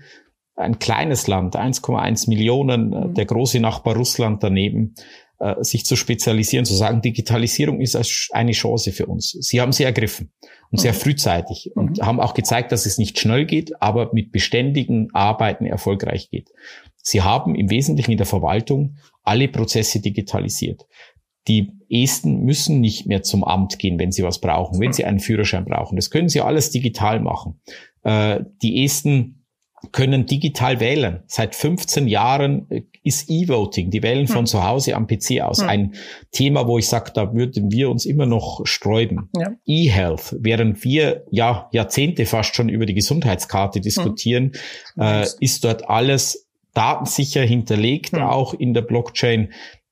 [0.55, 3.13] ein kleines Land, 1,1 Millionen, mhm.
[3.13, 4.95] der große Nachbar Russland daneben,
[5.39, 9.31] äh, sich zu spezialisieren, zu sagen, Digitalisierung ist eine Chance für uns.
[9.31, 10.31] Sie haben sie ergriffen
[10.71, 10.97] und sehr mhm.
[10.97, 12.05] frühzeitig und mhm.
[12.05, 16.51] haben auch gezeigt, dass es nicht schnell geht, aber mit beständigen Arbeiten erfolgreich geht.
[17.07, 20.87] Sie haben im Wesentlichen in der Verwaltung alle Prozesse digitalisiert.
[21.47, 25.19] Die Esten müssen nicht mehr zum Amt gehen, wenn sie was brauchen, wenn sie einen
[25.19, 25.95] Führerschein brauchen.
[25.95, 27.61] Das können sie alles digital machen.
[28.01, 29.45] Äh, die Esten
[29.91, 31.21] können digital wählen.
[31.27, 34.45] Seit 15 Jahren äh, ist E-Voting, die wählen von hm.
[34.47, 35.69] zu Hause am PC aus, hm.
[35.69, 35.93] ein
[36.31, 39.29] Thema, wo ich sage, da würden wir uns immer noch sträuben.
[39.37, 39.51] Ja.
[39.67, 44.53] E-Health, während wir ja Jahrzehnte fast schon über die Gesundheitskarte diskutieren,
[44.95, 45.03] hm.
[45.03, 46.44] äh, ist dort alles
[46.75, 48.21] datensicher hinterlegt, hm.
[48.21, 49.51] auch in der Blockchain.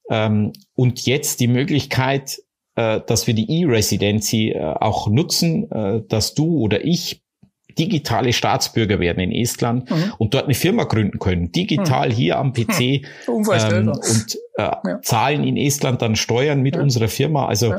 [0.10, 2.38] Ähm, und jetzt die Möglichkeit,
[2.76, 7.24] äh, dass wir die E-Residency äh, auch nutzen, äh, dass du oder ich
[7.78, 10.14] digitale Staatsbürger werden in Estland mhm.
[10.18, 12.14] und dort eine Firma gründen können, digital mhm.
[12.14, 13.50] hier am PC mhm.
[13.52, 15.02] ähm, und äh, ja.
[15.02, 16.82] zahlen in Estland dann Steuern mit ja.
[16.82, 17.48] unserer Firma.
[17.48, 17.78] Also ja.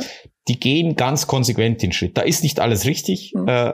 [0.48, 2.16] die gehen ganz konsequent den Schritt.
[2.16, 3.48] Da ist nicht alles richtig mhm.
[3.48, 3.72] äh,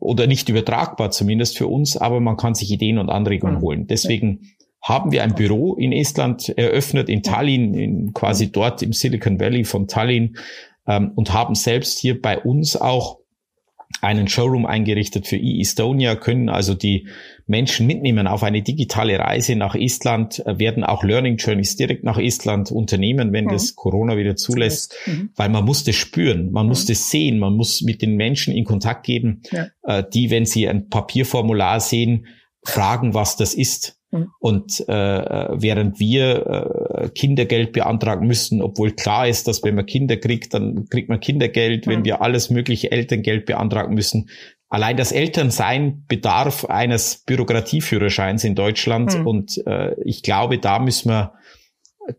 [0.00, 3.60] oder nicht übertragbar zumindest für uns, aber man kann sich Ideen und Anregungen mhm.
[3.60, 3.86] holen.
[3.86, 4.40] Deswegen
[4.88, 8.52] haben wir ein Büro in Estland eröffnet, in Tallinn, in quasi mhm.
[8.52, 10.36] dort im Silicon Valley von Tallinn
[10.86, 13.18] ähm, und haben selbst hier bei uns auch
[14.00, 17.08] einen Showroom eingerichtet für e-Estonia, können also die
[17.46, 22.18] Menschen mitnehmen auf eine digitale Reise nach Estland, äh, werden auch Learning Journeys direkt nach
[22.18, 23.50] Estland unternehmen, wenn mhm.
[23.50, 25.30] das Corona wieder zulässt, mhm.
[25.36, 26.68] weil man muss das spüren, man mhm.
[26.70, 29.66] muss das sehen, man muss mit den Menschen in Kontakt geben, ja.
[29.82, 32.26] Äh, die, wenn sie ein Papierformular sehen,
[32.62, 33.97] fragen, was das ist.
[34.10, 34.28] Mhm.
[34.38, 34.92] Und äh,
[35.60, 40.86] während wir äh, Kindergeld beantragen müssen, obwohl klar ist, dass wenn man Kinder kriegt, dann
[40.88, 41.90] kriegt man Kindergeld, mhm.
[41.90, 44.30] wenn wir alles mögliche Elterngeld beantragen müssen.
[44.70, 49.26] Allein das Elternsein bedarf eines Bürokratieführerscheins in Deutschland mhm.
[49.26, 51.32] und äh, ich glaube, da müssen wir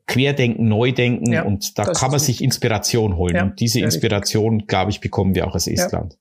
[0.06, 3.36] querdenken, neu denken ja, und da kann man sich Inspiration holen.
[3.36, 6.14] Ja, und diese Inspiration, glaube ich, bekommen wir auch als Estland.
[6.14, 6.20] Ja.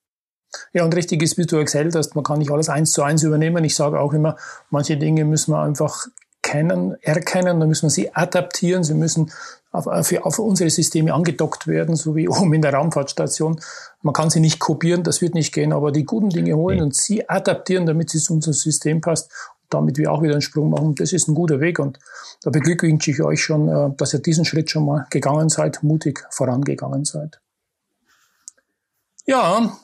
[0.72, 3.22] Ja, und richtig ist, wie du erzählt hast, man kann nicht alles eins zu eins
[3.22, 3.64] übernehmen.
[3.64, 4.36] Ich sage auch immer,
[4.70, 6.06] manche Dinge müssen wir einfach
[6.42, 9.30] kennen, erkennen, dann müssen wir sie adaptieren, sie müssen
[9.70, 13.60] auf, auf, auf unsere Systeme angedockt werden, so wie oben in der Raumfahrtstation.
[14.02, 16.94] Man kann sie nicht kopieren, das wird nicht gehen, aber die guten Dinge holen und
[16.94, 19.30] sie adaptieren, damit sie zu unserem System passt
[19.70, 20.94] damit wir auch wieder einen Sprung machen.
[20.94, 21.98] Das ist ein guter Weg und
[22.42, 26.24] da beglückwünsche ich euch schon, äh, dass ihr diesen Schritt schon mal gegangen seid, mutig
[26.30, 27.40] vorangegangen seid.
[29.26, 29.76] Ja,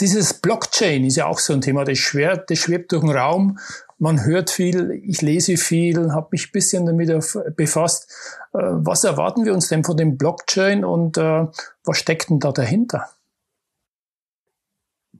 [0.00, 3.58] dieses Blockchain ist ja auch so ein Thema, das schwebt, das schwebt durch den Raum.
[3.98, 7.10] Man hört viel, ich lese viel, habe mich ein bisschen damit
[7.56, 8.10] befasst.
[8.52, 11.46] Äh, was erwarten wir uns denn von dem Blockchain und äh,
[11.84, 13.08] was steckt denn da dahinter?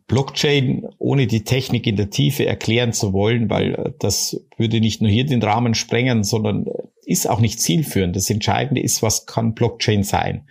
[0.07, 5.01] Blockchain ohne die Technik in der Tiefe erklären zu wollen, weil äh, das würde nicht
[5.01, 6.67] nur hier den Rahmen sprengen, sondern
[7.07, 8.17] ist auch nicht zielführend.
[8.17, 10.49] Das Entscheidende ist, was kann Blockchain sein?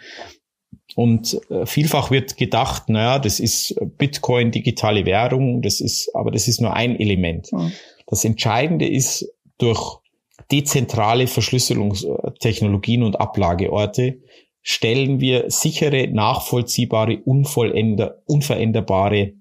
[0.96, 6.48] Und äh, vielfach wird gedacht, naja, das ist Bitcoin, digitale Währung, das ist, aber das
[6.48, 7.52] ist nur ein Element.
[7.52, 7.72] Mhm.
[8.08, 9.28] Das Entscheidende ist,
[9.58, 10.00] durch
[10.52, 14.22] dezentrale Verschlüsselungstechnologien und Ablageorte
[14.62, 19.34] stellen wir sichere, nachvollziehbare, unveränderbare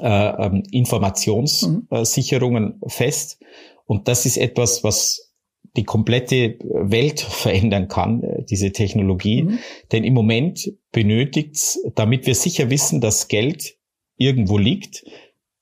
[0.00, 2.88] äh, ähm, Informationssicherungen mhm.
[2.88, 3.40] fest.
[3.86, 5.29] Und das ist etwas, was
[5.76, 9.42] die komplette Welt verändern kann, äh, diese Technologie.
[9.44, 9.58] Mhm.
[9.92, 13.76] Denn im Moment benötigt's, damit wir sicher wissen, dass Geld
[14.16, 15.04] irgendwo liegt,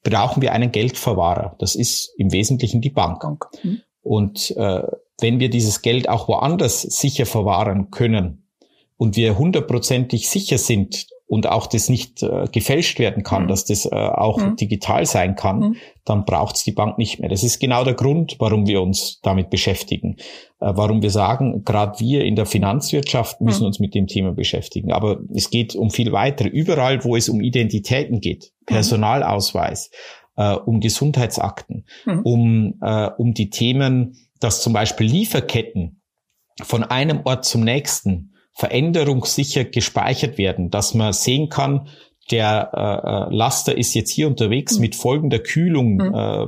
[0.03, 1.57] brauchen wir einen Geldverwahrer.
[1.59, 3.21] Das ist im Wesentlichen die Bank.
[3.21, 3.47] Bank.
[3.63, 3.81] Mhm.
[4.03, 4.83] Und äh,
[5.21, 8.49] wenn wir dieses Geld auch woanders sicher verwahren können
[8.97, 13.49] und wir hundertprozentig sicher sind, und auch das nicht äh, gefälscht werden kann, mhm.
[13.49, 14.57] dass das äh, auch mhm.
[14.57, 15.77] digital sein kann, mhm.
[16.07, 17.29] dann braucht es die Bank nicht mehr.
[17.29, 20.17] Das ist genau der Grund, warum wir uns damit beschäftigen,
[20.61, 23.67] äh, warum wir sagen, gerade wir in der Finanzwirtschaft müssen mhm.
[23.67, 24.91] uns mit dem Thema beschäftigen.
[24.91, 26.51] Aber es geht um viel weiter.
[26.51, 28.65] Überall, wo es um Identitäten geht, mhm.
[28.65, 29.91] Personalausweis,
[30.37, 32.21] äh, um Gesundheitsakten, mhm.
[32.21, 36.01] um, äh, um die Themen, dass zum Beispiel Lieferketten
[36.63, 41.87] von einem Ort zum nächsten veränderungssicher gespeichert werden, dass man sehen kann,
[42.33, 44.81] der äh, äh, Laster ist jetzt hier unterwegs mhm.
[44.81, 46.13] mit folgender Kühlung mhm.
[46.13, 46.47] äh,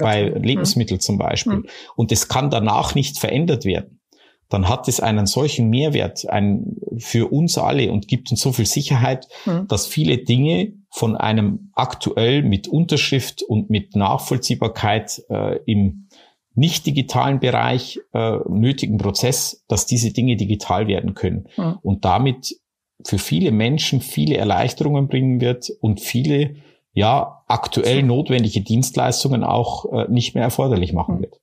[0.00, 1.02] bei Lebensmitteln mhm.
[1.02, 1.66] zum Beispiel mhm.
[1.94, 4.00] und es kann danach nicht verändert werden,
[4.48, 8.66] dann hat es einen solchen Mehrwert ein, für uns alle und gibt uns so viel
[8.66, 9.68] Sicherheit, mhm.
[9.68, 16.08] dass viele Dinge von einem aktuell mit Unterschrift und mit Nachvollziehbarkeit äh, im
[16.54, 21.78] nicht digitalen Bereich äh, nötigen Prozess, dass diese Dinge digital werden können mhm.
[21.82, 22.56] und damit
[23.04, 26.56] für viele Menschen viele Erleichterungen bringen wird und viele
[26.92, 31.40] ja aktuell notwendige Dienstleistungen auch äh, nicht mehr erforderlich machen wird.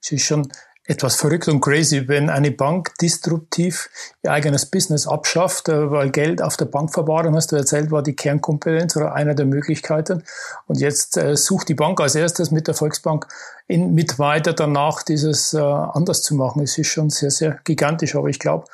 [0.00, 0.48] Es ist schon
[0.90, 3.88] etwas verrückt und crazy, wenn eine Bank disruptiv
[4.24, 8.16] ihr eigenes Business abschafft, äh, weil Geld auf der Bankverwahrung, hast du erzählt, war die
[8.16, 10.24] Kernkompetenz oder einer der Möglichkeiten.
[10.66, 13.28] Und jetzt äh, sucht die Bank als erstes mit der Volksbank
[13.68, 16.60] in, mit weiter danach dieses äh, anders zu machen.
[16.60, 18.64] Es ist schon sehr, sehr gigantisch, aber ich glaube,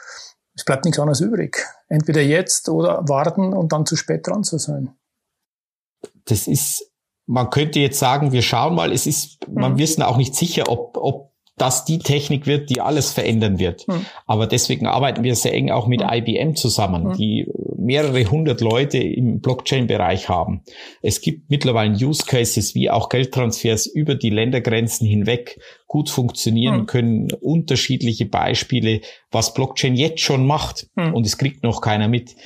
[0.54, 1.66] es bleibt nichts anderes übrig.
[1.88, 4.96] Entweder jetzt oder warten und dann zu spät dran zu sein.
[6.24, 6.90] Das ist
[7.28, 9.78] man könnte jetzt sagen, wir schauen mal, es ist, man mhm.
[9.78, 13.88] wissen auch nicht sicher, ob, ob das die Technik wird, die alles verändern wird.
[13.88, 14.04] Mhm.
[14.26, 16.08] Aber deswegen arbeiten wir sehr eng auch mit mhm.
[16.12, 17.12] IBM zusammen, mhm.
[17.14, 20.62] die mehrere hundert Leute im Blockchain-Bereich haben.
[21.00, 26.86] Es gibt mittlerweile Use Cases wie auch Geldtransfers über die Ländergrenzen hinweg gut funktionieren mhm.
[26.86, 27.32] können.
[27.32, 30.88] Unterschiedliche Beispiele, was Blockchain jetzt schon macht.
[30.94, 31.14] Mhm.
[31.14, 32.36] Und es kriegt noch keiner mit.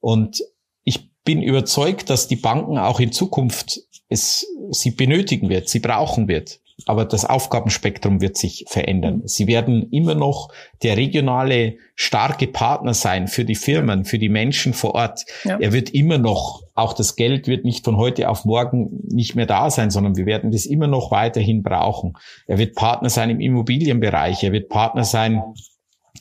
[0.00, 0.42] Und
[0.84, 6.28] ich bin überzeugt, dass die Banken auch in Zukunft es sie benötigen wird, sie brauchen
[6.28, 9.18] wird aber das Aufgabenspektrum wird sich verändern.
[9.18, 9.28] Mhm.
[9.28, 14.74] Sie werden immer noch der regionale starke Partner sein für die Firmen, für die Menschen
[14.74, 15.24] vor Ort.
[15.44, 15.58] Ja.
[15.60, 19.46] Er wird immer noch, auch das Geld wird nicht von heute auf morgen nicht mehr
[19.46, 22.14] da sein, sondern wir werden das immer noch weiterhin brauchen.
[22.46, 25.42] Er wird Partner sein im Immobilienbereich, er wird Partner sein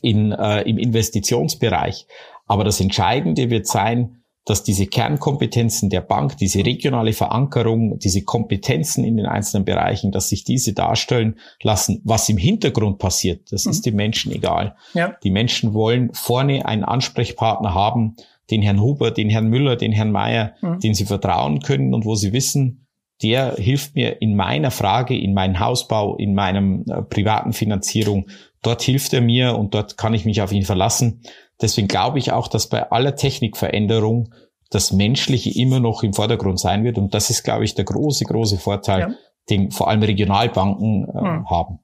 [0.01, 2.05] in, äh, im Investitionsbereich.
[2.45, 9.05] Aber das Entscheidende wird sein, dass diese Kernkompetenzen der Bank, diese regionale Verankerung, diese Kompetenzen
[9.05, 13.71] in den einzelnen Bereichen, dass sich diese darstellen lassen, was im Hintergrund passiert, das mhm.
[13.71, 14.75] ist den Menschen egal.
[14.93, 15.15] Ja.
[15.23, 18.15] Die Menschen wollen vorne einen Ansprechpartner haben,
[18.51, 20.79] den Herrn Huber, den Herrn Müller, den Herrn Mayer, mhm.
[20.79, 22.85] den sie vertrauen können und wo sie wissen,
[23.21, 28.27] der hilft mir in meiner Frage, in meinem Hausbau, in meinem äh, privaten Finanzierung.
[28.61, 31.21] Dort hilft er mir und dort kann ich mich auf ihn verlassen.
[31.63, 34.33] Deswegen glaube ich auch, dass bei aller Technikveränderung
[34.69, 36.97] das Menschliche immer noch im Vordergrund sein wird.
[36.97, 39.15] Und das ist, glaube ich, der große, große Vorteil, ja.
[39.49, 41.49] den vor allem Regionalbanken äh, hm.
[41.49, 41.79] haben.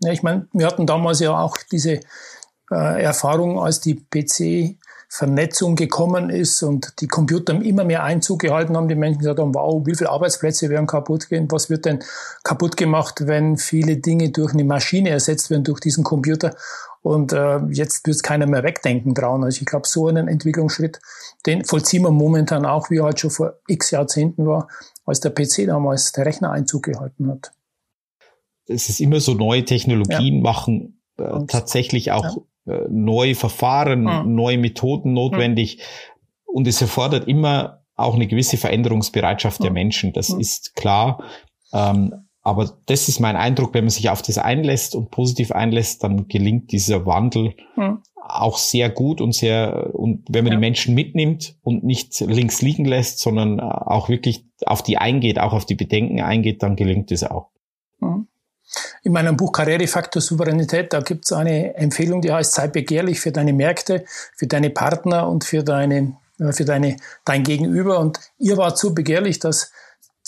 [0.00, 2.00] Ja, ich meine, wir hatten damals ja auch diese
[2.70, 4.78] äh, Erfahrung, als die PC
[5.10, 9.54] Vernetzung gekommen ist und die Computer immer mehr Einzug gehalten haben, die Menschen gesagt haben,
[9.54, 12.00] wow, wie viele Arbeitsplätze werden kaputt gehen, was wird denn
[12.44, 16.54] kaputt gemacht, wenn viele Dinge durch eine Maschine ersetzt werden, durch diesen Computer.
[17.08, 19.42] Und äh, jetzt wird keiner mehr wegdenken trauen.
[19.42, 21.00] Also ich glaube, so einen Entwicklungsschritt,
[21.46, 24.68] den vollziehen wir momentan auch, wie er halt schon vor x Jahrzehnten war,
[25.06, 27.52] als der PC damals der Rechner Einzug gehalten hat.
[28.66, 30.42] Es ist immer so, neue Technologien ja.
[30.42, 32.74] machen äh, tatsächlich auch ja.
[32.74, 34.22] äh, neue Verfahren, ja.
[34.24, 35.80] neue Methoden notwendig.
[36.44, 40.12] Und es erfordert immer auch eine gewisse Veränderungsbereitschaft der Menschen.
[40.12, 41.24] Das ist klar.
[41.72, 46.02] Ähm, aber das ist mein Eindruck, wenn man sich auf das einlässt und positiv einlässt,
[46.02, 47.98] dann gelingt dieser Wandel hm.
[48.16, 50.58] auch sehr gut und sehr, und wenn man ja.
[50.58, 55.52] die Menschen mitnimmt und nicht links liegen lässt, sondern auch wirklich auf die eingeht, auch
[55.52, 57.50] auf die Bedenken eingeht, dann gelingt es auch.
[58.00, 58.26] Hm.
[59.02, 63.32] In meinem Buch Karrierefaktor Souveränität, da gibt es eine Empfehlung, die heißt, sei begehrlich für
[63.32, 64.04] deine Märkte,
[64.36, 66.16] für deine Partner und für deine,
[66.52, 67.98] für deine, dein Gegenüber.
[67.98, 69.70] Und ihr wart so begehrlich, dass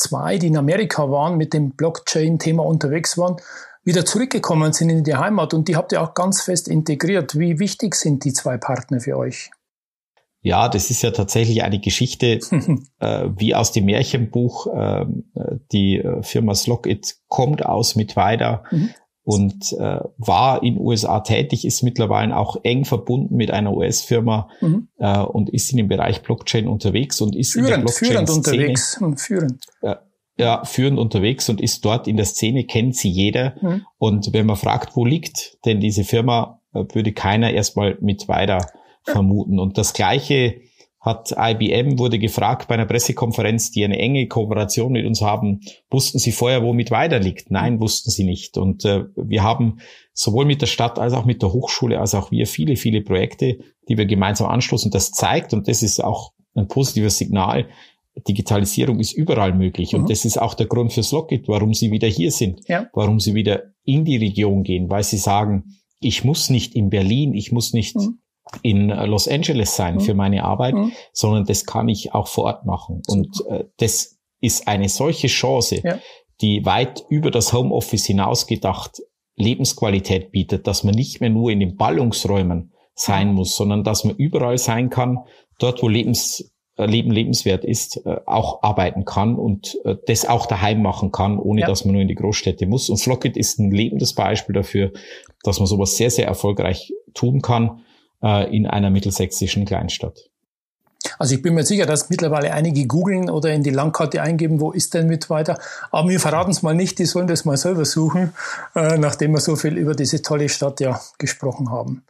[0.00, 3.36] zwei, die in Amerika waren, mit dem Blockchain-Thema unterwegs waren,
[3.84, 7.38] wieder zurückgekommen sind in die Heimat und die habt ihr auch ganz fest integriert.
[7.38, 9.50] Wie wichtig sind die zwei Partner für euch?
[10.42, 12.40] Ja, das ist ja tatsächlich eine Geschichte
[12.98, 14.66] äh, wie aus dem Märchenbuch.
[14.66, 15.06] Äh,
[15.72, 18.90] die Firma Slockit kommt aus Mittweida, mhm
[19.30, 24.88] und äh, war in USA tätig, ist mittlerweile auch eng verbunden mit einer US-Firma mhm.
[24.98, 28.30] äh, und ist in dem Bereich Blockchain unterwegs und ist führend, in der Blockchain führend
[28.30, 29.64] unterwegs, hm, führend.
[29.82, 29.94] Äh,
[30.36, 33.54] ja, führend unterwegs und ist dort in der Szene, kennt sie jeder.
[33.60, 33.86] Mhm.
[33.98, 38.66] Und wenn man fragt, wo liegt denn diese Firma, äh, würde keiner erstmal mit weiter
[39.04, 39.60] vermuten.
[39.60, 40.60] Und das Gleiche
[41.00, 45.60] hat IBM, wurde gefragt bei einer Pressekonferenz, die eine enge Kooperation mit uns haben,
[45.90, 47.50] wussten Sie vorher, wo mit weiter liegt?
[47.50, 48.58] Nein, wussten sie nicht.
[48.58, 49.78] Und äh, wir haben
[50.12, 53.60] sowohl mit der Stadt als auch mit der Hochschule, als auch wir viele, viele Projekte,
[53.88, 54.90] die wir gemeinsam anschließen.
[54.90, 57.66] Das zeigt, und das ist auch ein positives Signal,
[58.28, 59.94] Digitalisierung ist überall möglich.
[59.94, 60.00] Mhm.
[60.00, 62.88] Und das ist auch der Grund für Slockit, warum sie wieder hier sind, ja.
[62.92, 67.32] warum sie wieder in die Region gehen, weil sie sagen, ich muss nicht in Berlin,
[67.32, 68.18] ich muss nicht mhm
[68.62, 70.00] in Los Angeles sein mhm.
[70.00, 70.92] für meine Arbeit, mhm.
[71.12, 73.02] sondern das kann ich auch vor Ort machen.
[73.06, 75.98] Und äh, das ist eine solche Chance, ja.
[76.40, 79.02] die weit über das Homeoffice hinaus gedacht
[79.36, 83.34] Lebensqualität bietet, dass man nicht mehr nur in den Ballungsräumen sein mhm.
[83.34, 85.20] muss, sondern dass man überall sein kann,
[85.58, 90.46] dort wo Lebens, äh, Leben lebenswert ist, äh, auch arbeiten kann und äh, das auch
[90.46, 91.66] daheim machen kann, ohne ja.
[91.66, 92.90] dass man nur in die Großstädte muss.
[92.90, 94.92] Und Flockit ist ein lebendes Beispiel dafür,
[95.42, 97.82] dass man sowas sehr, sehr erfolgreich tun kann
[98.22, 100.30] äh, in einer mittelsächsischen Kleinstadt.
[101.18, 104.70] Also ich bin mir sicher, dass mittlerweile einige googeln oder in die Landkarte eingeben, wo
[104.70, 105.58] ist denn mit weiter.
[105.90, 108.32] Aber wir verraten es mal nicht, die sollen das mal selber suchen,
[108.74, 112.04] äh, nachdem wir so viel über diese tolle Stadt ja gesprochen haben.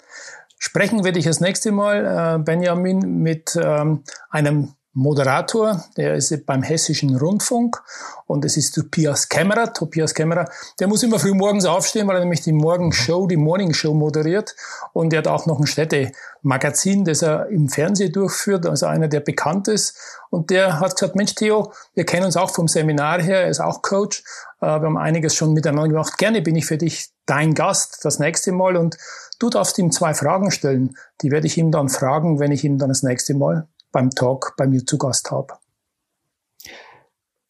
[0.59, 6.65] Sprechen werde ich das nächste Mal, äh, Benjamin, mit ähm, einem Moderator, der ist beim
[6.65, 7.81] Hessischen Rundfunk
[8.27, 9.73] und es ist Tobias Kämmerer.
[9.73, 10.47] Tobias Kämmerer,
[10.81, 14.57] der muss immer früh morgens aufstehen, weil er nämlich die Morgenshow, die Morning Show moderiert
[14.93, 19.21] und er hat auch noch ein Städtemagazin, das er im Fernsehen durchführt, also einer, der
[19.21, 19.97] bekannt ist.
[20.29, 23.61] Und der hat gesagt, Mensch Theo, wir kennen uns auch vom Seminar her, er ist
[23.61, 24.25] auch Coach,
[24.61, 28.19] äh, wir haben einiges schon miteinander gemacht, gerne bin ich für dich dein Gast das
[28.19, 28.99] nächste Mal und
[29.39, 32.79] du darfst ihm zwei Fragen stellen, die werde ich ihm dann fragen, wenn ich ihn
[32.79, 35.55] dann das nächste Mal beim Talk bei mir zu Gast habe.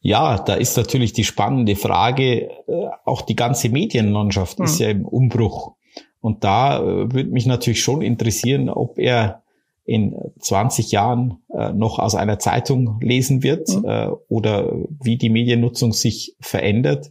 [0.00, 4.64] Ja, da ist natürlich die spannende Frage, äh, auch die ganze Medienlandschaft mhm.
[4.64, 5.74] ist ja im Umbruch.
[6.20, 9.42] Und da äh, würde mich natürlich schon interessieren, ob er
[9.84, 14.14] in 20 Jahren äh, noch aus einer Zeitung lesen wird mhm.
[14.28, 14.72] oder
[15.02, 17.10] wie die Mediennutzung sich verändert.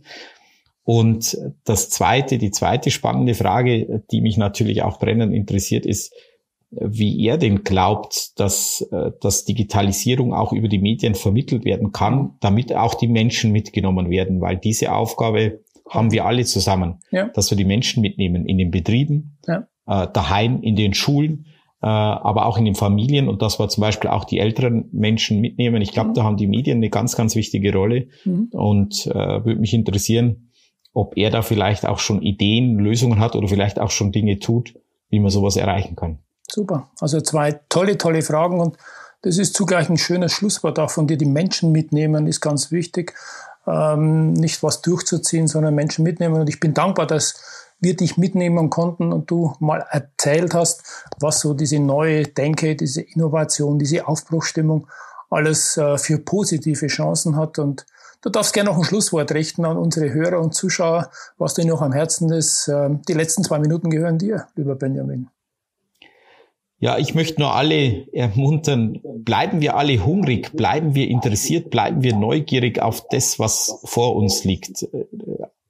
[0.83, 6.13] Und das zweite, die zweite spannende Frage, die mich natürlich auch brennend interessiert, ist,
[6.71, 12.35] wie er denn glaubt, dass, äh, dass Digitalisierung auch über die Medien vermittelt werden kann,
[12.41, 17.29] damit auch die Menschen mitgenommen werden, weil diese Aufgabe haben wir alle zusammen, ja.
[17.29, 19.67] dass wir die Menschen mitnehmen in den Betrieben, ja.
[19.87, 21.47] äh, daheim, in den Schulen,
[21.81, 25.41] äh, aber auch in den Familien und dass wir zum Beispiel auch die älteren Menschen
[25.41, 25.81] mitnehmen.
[25.81, 26.13] Ich glaube, mhm.
[26.13, 28.49] da haben die Medien eine ganz, ganz wichtige Rolle mhm.
[28.51, 30.51] und äh, würde mich interessieren,
[30.93, 34.75] ob er da vielleicht auch schon Ideen, Lösungen hat oder vielleicht auch schon Dinge tut,
[35.09, 36.19] wie man sowas erreichen kann.
[36.51, 36.89] Super.
[36.99, 38.77] Also zwei tolle, tolle Fragen und
[39.21, 41.17] das ist zugleich ein schönes Schlusswort auch von dir.
[41.17, 43.13] Die Menschen mitnehmen ist ganz wichtig.
[43.67, 46.35] Ähm, nicht was durchzuziehen, sondern Menschen mitnehmen.
[46.35, 50.83] Und ich bin dankbar, dass wir dich mitnehmen konnten und du mal erzählt hast,
[51.19, 54.87] was so diese neue Denke, diese Innovation, diese Aufbruchstimmung
[55.29, 57.59] alles äh, für positive Chancen hat.
[57.59, 57.85] Und
[58.21, 61.81] du darfst gerne noch ein Schlusswort richten an unsere Hörer und Zuschauer, was dir noch
[61.81, 62.67] am Herzen ist.
[62.67, 65.29] Äh, die letzten zwei Minuten gehören dir, lieber Benjamin.
[66.81, 72.15] Ja, ich möchte nur alle ermuntern, bleiben wir alle hungrig, bleiben wir interessiert, bleiben wir
[72.15, 74.87] neugierig auf das, was vor uns liegt.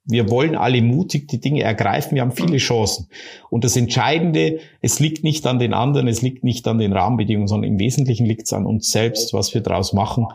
[0.04, 3.08] Wir wollen alle mutig die Dinge ergreifen, wir haben viele Chancen.
[3.50, 7.48] Und das Entscheidende, es liegt nicht an den anderen, es liegt nicht an den Rahmenbedingungen,
[7.48, 10.28] sondern im Wesentlichen liegt es an uns selbst, was wir daraus machen.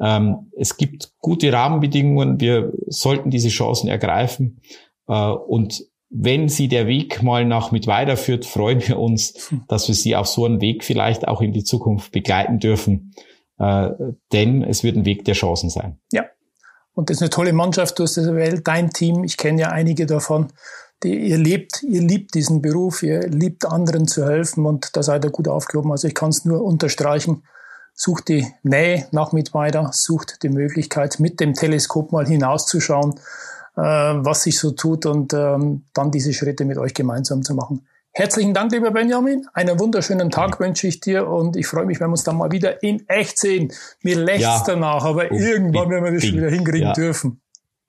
[0.00, 4.60] Ähm, es gibt gute Rahmenbedingungen, wir sollten diese Chancen ergreifen.
[5.06, 5.84] Äh, und
[6.16, 10.28] wenn sie der Weg mal nach mit weiterführt, freuen wir uns, dass wir sie auf
[10.28, 13.12] so einem Weg vielleicht auch in die Zukunft begleiten dürfen.
[13.58, 13.90] Äh,
[14.32, 15.98] denn es wird ein Weg der Chancen sein.
[16.12, 16.24] Ja.
[16.94, 19.68] Und das ist eine tolle Mannschaft, du hast das erwähnt, dein Team, ich kenne ja
[19.70, 20.52] einige davon,
[21.02, 25.24] die, ihr lebt, ihr liebt diesen Beruf, ihr liebt anderen zu helfen und da seid
[25.24, 25.90] ihr gut aufgehoben.
[25.90, 27.42] Also ich kann es nur unterstreichen.
[27.92, 33.16] Sucht die Nähe nach Mittweida, sucht die Möglichkeit, mit dem Teleskop mal hinauszuschauen
[33.76, 37.86] äh, was sich so tut und ähm, dann diese Schritte mit euch gemeinsam zu machen.
[38.16, 39.46] Herzlichen Dank, lieber Benjamin.
[39.54, 42.52] Einen wunderschönen Tag wünsche ich dir und ich freue mich, wenn wir uns dann mal
[42.52, 43.72] wieder in echt sehen.
[44.02, 46.92] Mir lässt ja, danach, aber irgendwann werden wir das schon wieder hinkriegen ja.
[46.92, 47.40] dürfen.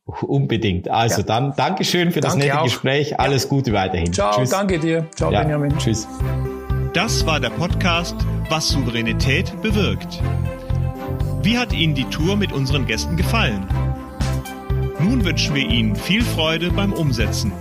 [0.06, 0.90] Unbedingt.
[0.90, 1.28] Also ja.
[1.28, 2.64] dann Dankeschön für danke das nette auch.
[2.64, 3.20] Gespräch.
[3.20, 4.14] Alles Gute weiterhin.
[4.14, 4.50] Ciao, tschüss.
[4.50, 5.06] danke dir.
[5.16, 5.78] Ciao, Benjamin.
[5.78, 6.08] Tschüss.
[6.94, 8.16] Das war der Podcast
[8.50, 10.22] Was Souveränität bewirkt.
[11.44, 13.68] Wie hat Ihnen die Tour mit unseren Gästen gefallen?
[15.00, 17.52] Nun wünschen wir Ihnen viel Freude beim Umsetzen.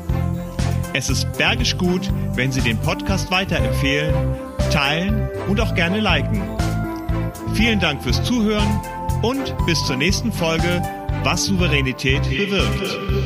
[0.92, 4.14] Es ist bergisch gut, wenn Sie den Podcast weiterempfehlen,
[4.72, 6.42] teilen und auch gerne liken.
[7.54, 8.80] Vielen Dank fürs Zuhören
[9.22, 10.82] und bis zur nächsten Folge,
[11.24, 13.23] was Souveränität bewirkt.